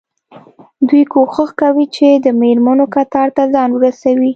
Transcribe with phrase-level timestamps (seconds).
[0.87, 4.29] دوی کوښښ کوي چې د مېرمنو کتار ته ځان ورسوي.